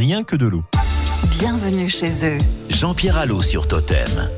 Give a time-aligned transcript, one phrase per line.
[0.00, 0.64] rien que de l'eau.
[1.28, 2.38] Bienvenue chez eux.
[2.70, 4.30] Jean-Pierre Allot sur Totem.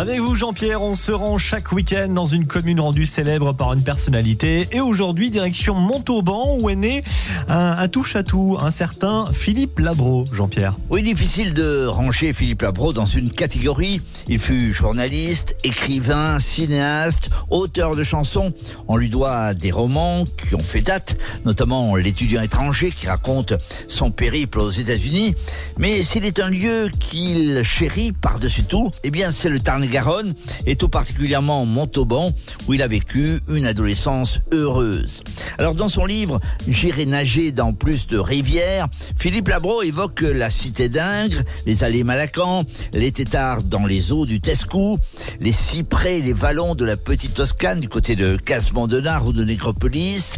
[0.00, 3.82] Avec vous, Jean-Pierre, on se rend chaque week-end dans une commune rendue célèbre par une
[3.82, 4.66] personnalité.
[4.72, 7.04] Et aujourd'hui, direction Montauban, où est né
[7.48, 10.78] un, un touche-à-tout, un certain Philippe Labro, Jean-Pierre.
[10.88, 14.00] Oui, difficile de ranger Philippe Labro dans une catégorie.
[14.26, 18.54] Il fut journaliste, écrivain, cinéaste, auteur de chansons.
[18.88, 23.52] On lui doit des romans qui ont fait date, notamment L'étudiant étranger qui raconte
[23.86, 25.34] son périple aux États-Unis.
[25.76, 30.34] Mais s'il est un lieu qu'il chérit par-dessus tout, eh bien c'est le Tarn-et-Garonne
[30.66, 32.32] et tout particulièrement Montauban
[32.68, 35.22] où il a vécu une adolescence heureuse.
[35.58, 40.88] Alors dans son livre J'irai nager dans plus de rivières, Philippe Labro évoque la cité
[40.88, 44.98] d'Ingres, les allées Malacan, les tétards dans les eaux du Tescou,
[45.40, 50.36] les cyprès les vallons de la petite Toscane du côté de Casemont-de-Nard ou de Négropolis,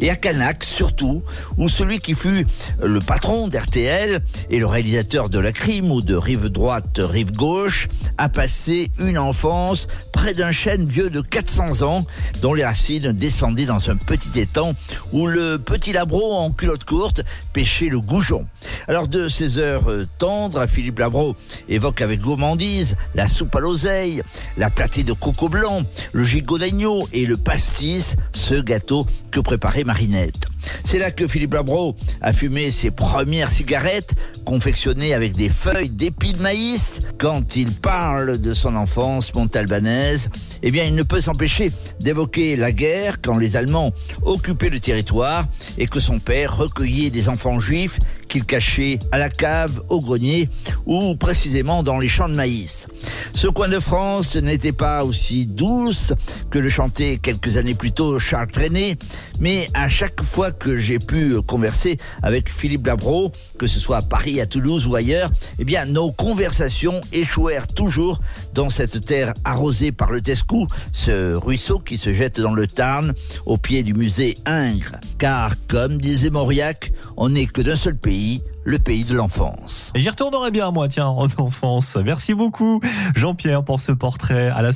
[0.00, 1.22] et à Canac surtout,
[1.56, 2.46] où celui qui fut
[2.82, 7.88] le patron d'RTL et le réalisateur de La Crime ou de Rive droite, Rive gauche,
[8.16, 12.06] a passé une enfance près d'un chêne vieux de 400 ans
[12.40, 14.74] dont les racines descendaient dans un petit étang
[15.12, 17.22] où le petit Labro en culotte courte
[17.52, 18.46] pêchait le goujon.
[18.86, 21.36] Alors de ces heures euh, tendres, Philippe Labro
[21.68, 24.22] évoque avec gourmandise la soupe à l'oseille,
[24.56, 29.84] la platée de coco blanc, le gigot d'agneau et le pastis, ce gâteau que préparait
[29.84, 30.48] Marinette.
[30.84, 34.14] C'est là que Philippe Labro a fumé ses premières cigarettes
[34.44, 37.00] confectionnées avec des feuilles d'épis de maïs.
[37.18, 40.28] Quand il parle de son enfance montalbanaise,
[40.62, 43.92] eh bien, il ne peut s'empêcher d'évoquer la guerre quand les Allemands
[44.22, 49.28] occupaient le territoire et que son père recueillait des enfants juifs qu'il cachait à la
[49.28, 50.48] cave, au grenier
[50.86, 52.86] ou précisément dans les champs de maïs.
[53.32, 56.12] Ce coin de France n'était pas aussi douce
[56.50, 58.96] que le chantait quelques années plus tôt Charles Trenet,
[59.40, 64.02] mais à chaque fois que j'ai pu converser avec Philippe Labro, que ce soit à
[64.02, 68.20] Paris, à Toulouse ou ailleurs, eh bien nos conversations échouèrent toujours
[68.54, 73.14] dans cette terre arrosée par le Tescou, ce ruisseau qui se jette dans le Tarn
[73.46, 74.96] au pied du musée Ingres.
[75.18, 77.96] Car comme disait Mauriac, on n'est que d'un seul
[78.64, 79.92] le pays de l'enfance.
[79.94, 81.96] Et j'y retournerai bien, moi, tiens, en enfance.
[81.96, 82.80] Merci beaucoup,
[83.14, 84.48] Jean-Pierre, pour ce portrait.
[84.48, 84.72] À la